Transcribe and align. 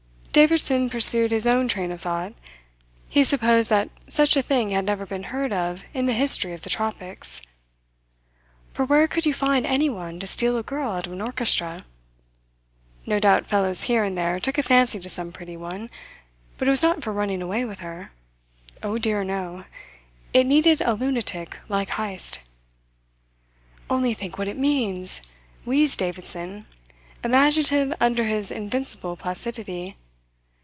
Davidson 0.33 0.89
pursued 0.89 1.29
his 1.31 1.45
own 1.45 1.67
train 1.67 1.91
of 1.91 1.99
thought. 1.99 2.31
He 3.09 3.25
supposed 3.25 3.69
that 3.69 3.89
such 4.07 4.37
a 4.37 4.41
thing 4.41 4.69
had 4.69 4.85
never 4.85 5.05
been 5.05 5.23
heard 5.23 5.51
of 5.51 5.83
in 5.93 6.05
the 6.05 6.13
history 6.13 6.53
of 6.53 6.61
the 6.61 6.69
tropics. 6.69 7.41
For 8.73 8.85
where 8.85 9.09
could 9.09 9.25
you 9.25 9.33
find 9.33 9.65
anyone 9.65 10.21
to 10.21 10.27
steal 10.27 10.55
a 10.57 10.63
girl 10.63 10.89
out 10.89 11.05
of 11.05 11.11
an 11.11 11.19
orchestra? 11.19 11.83
No 13.05 13.19
doubt 13.19 13.45
fellows 13.47 13.83
here 13.83 14.05
and 14.05 14.17
there 14.17 14.39
took 14.39 14.57
a 14.57 14.63
fancy 14.63 15.01
to 15.01 15.09
some 15.09 15.33
pretty 15.33 15.57
one 15.57 15.89
but 16.57 16.65
it 16.65 16.71
was 16.71 16.81
not 16.81 17.03
for 17.03 17.11
running 17.11 17.41
away 17.41 17.65
with 17.65 17.79
her. 17.79 18.13
Oh 18.81 18.97
dear 18.97 19.25
no! 19.25 19.65
It 20.31 20.45
needed 20.45 20.79
a 20.79 20.93
lunatic 20.93 21.57
like 21.67 21.89
Heyst. 21.89 22.39
"Only 23.89 24.13
think 24.13 24.37
what 24.37 24.47
it 24.47 24.57
means," 24.57 25.21
wheezed 25.65 25.99
Davidson, 25.99 26.67
imaginative 27.21 27.93
under 27.99 28.23
his 28.23 28.49
invincible 28.49 29.17
placidity. 29.17 29.97